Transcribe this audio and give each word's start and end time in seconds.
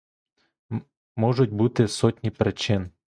Можуть 1.15 1.53
бути 1.53 1.87
сотні 1.87 2.29
причин. 2.31 2.91